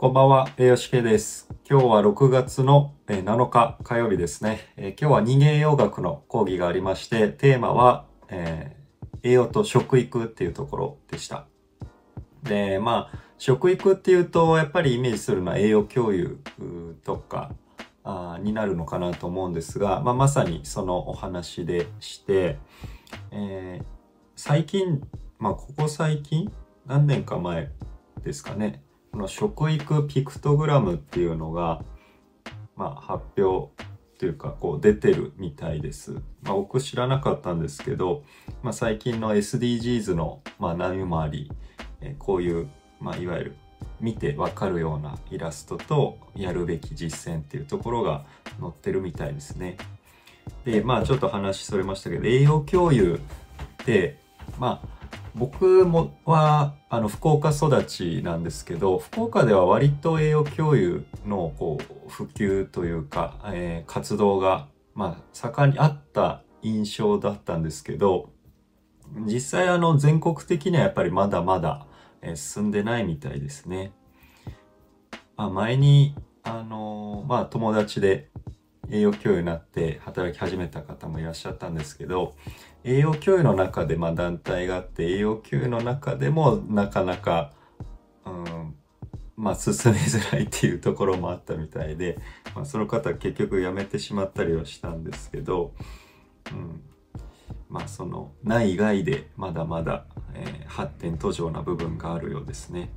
[0.00, 1.46] こんばんは、栄養士系です。
[1.68, 4.72] 今日は6月の7日火曜日ですね。
[4.78, 11.44] え今日は人間栄養学の講義がありまして、テーマは、えー栄養と食育っていうところでした。
[12.42, 16.38] で、まあ、食育っていうと、やっぱりイメージするのは栄養共有
[17.04, 17.50] とか
[18.02, 22.58] あになるのかなと思うんですが、まあ、まさにそのお話でして、
[23.32, 23.84] えー
[24.34, 25.02] 最近、
[25.38, 26.50] まあ、ここ最近、
[26.86, 27.70] 何年か前
[28.24, 31.82] ですかね、この食育ピクトグラムっていうのが、
[32.76, 33.72] まあ、発表
[34.18, 36.12] というかこう出てるみたいです。
[36.42, 38.22] まあ、僕知らなかったんですけど、
[38.62, 41.50] まあ、最近の SDGs の、まあ、波もあり、
[42.00, 42.68] えこういう、
[43.00, 43.56] まあ、いわゆる
[44.00, 48.24] 見てわかるようなイラストとやるべき実践っていうところが
[48.60, 49.76] 載ってるみたいですね。
[50.64, 53.20] でまあちょっと話それましたけど栄養共有
[53.82, 54.18] って
[54.58, 54.99] まあ
[55.34, 68.30] 僕もはあの福岡育ちなんですけど福岡では割と栄養共有のこう普及というか、えー活動が、まあ、盛んにあった印象だったんですけど
[69.26, 71.86] 実際あの全国的にはやっぱりまだまだ、
[72.22, 73.92] えー進んでないみたいですね。
[75.36, 78.30] まあ、前にあのまあ友達で
[78.88, 82.34] 栄養教諭になって働き始めた方もいらっしゃったんですけど
[82.84, 87.52] 栄養教諭の中でまあ団体があって栄養教諭の中でもなかなか、
[88.24, 88.74] うん、
[89.36, 92.18] まあ進めづらいっていうところもあったみたいで、
[92.54, 95.74] まあ、その方結局辞めてしまったりはしたんですけど、
[96.52, 96.82] うん、
[97.68, 102.90] まあその内外でまだまだ、えー発展途上な部分があるようですね。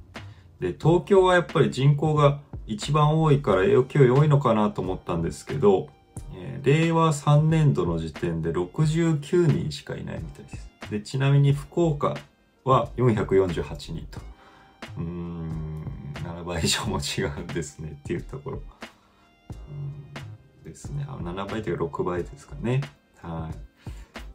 [0.60, 5.90] で東京はやっぱり人口が一番多いから栄養教諭多いのかなと思ったんですけど、
[6.36, 10.70] えー令和3年度の時点で69人しかいないみたいです。
[10.90, 12.16] でちなみに福岡
[12.64, 14.22] は448人と。
[14.98, 15.84] うーん
[16.14, 18.62] 7倍以上も違うんですねっていうところ。
[19.70, 21.06] うんですね。
[21.08, 22.82] あ7倍というか6倍ですかね。
[23.22, 23.56] はい。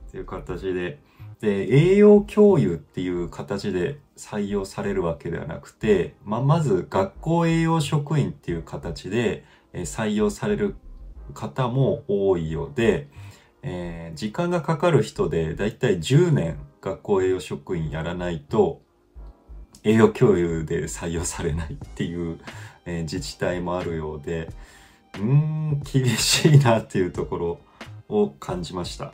[0.07, 1.01] っていう形で。
[1.41, 10.75] で、栄養共有っていう形で採用されるわけではなくて、まあ、まず学校栄養職員っていう形で採用される
[11.35, 13.09] 方も多いようで、
[13.63, 18.81] えー時間がかかる人でだいたい10年学校栄養職員やらないと
[19.85, 22.41] 栄養共有で採用されないっていう、
[22.85, 24.49] えー自治体もあるようで
[25.15, 27.59] うーん厳しいなっていうところ
[28.09, 29.13] を感じました。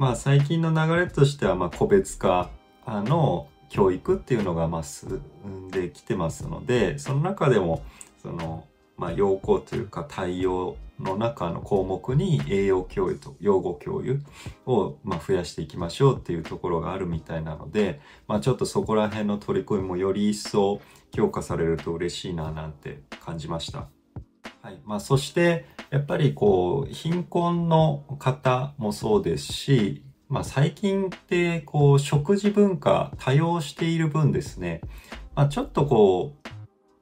[0.00, 2.48] まあ最近の流れとしてはま個別化
[2.86, 7.84] の教育っていうのがまあ進んできてますのでその中でも
[8.22, 8.64] その
[8.96, 14.22] ま要項というか対応の中の項目に栄養教諭と養護教諭
[14.64, 23.99] をま増やしていきましょうっていうところがあるみたいなのでまあちょっとそこら辺の取り組みもより一層強化されると嬉しいななんて感じました。
[24.62, 34.82] はいまあ、そしてやっぱりこう貧困の方もそうですし、まあ、最近ってこう食事文化多様している分ですね、
[35.34, 36.48] まあ、ちょっとこう、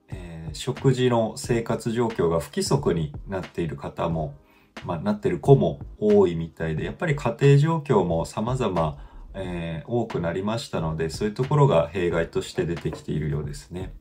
[0.08, 4.34] えー食事の生活状況が不規則になっている方も、
[4.86, 8.98] まあ、なってる子も多いみたいでやっぱり家庭状況も様々、
[9.34, 13.92] えー多くなりましたのでそういうところが弊害として出てきているようですね。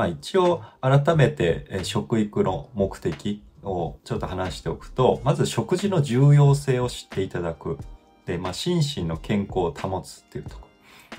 [0.00, 7.76] まあ一応改めてえー食育の目的をちょっと話しておくと、まず食事の重要性を知っていただく。
[8.24, 10.68] で、まあ心身の健康を保つっていうとこ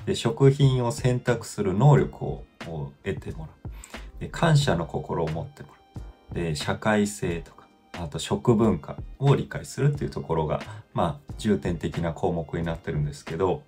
[0.00, 0.04] ろ。
[0.04, 3.70] で、食品を選択する能力をを得てもらう。
[4.18, 6.34] で、感謝の心を持ってもらう。
[6.34, 10.60] で、社会性とか、あと食文化を理解するっていうところが、
[10.92, 13.62] まあ重点的な項目になってるんですけど、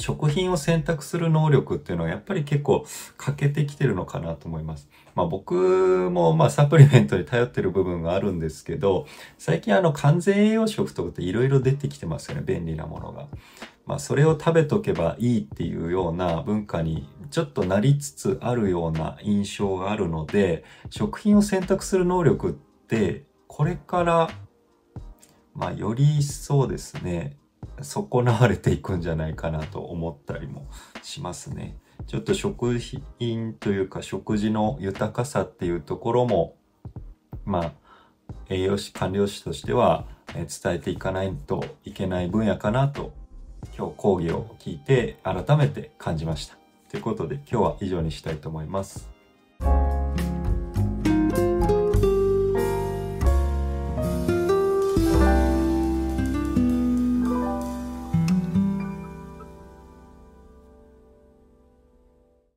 [0.00, 2.84] 食品を選択する能力っていうのはやっぱり結構
[3.16, 4.88] 欠けてきてるのかなと思います。
[5.14, 9.06] まあ僕もまあサプリメントに頼ってる部分があるんですけど、
[9.38, 13.28] 最近あの完全栄養食とかっていろいろ出てきてますよね、便利なものが。
[13.86, 24.30] まあそれを食べとけばいいっていうような文化にちょっとなりつつあるような印象があるので、食品を選択する能力ってこれから
[25.54, 27.36] まあより一層ですね、
[27.82, 30.66] 損なわれていくんじゃないかなと思ったりも
[31.02, 31.78] しますね。
[32.06, 36.56] ちょっと食品というか食事の豊かさっていうところも
[37.44, 37.72] まあ
[38.48, 43.12] 栄養士管理士としては伝えていかないといけない分野かなと
[43.76, 46.56] 今日講義を聞いて改めて感じました。
[46.90, 49.19] ということで今日は以上にしたいと思います。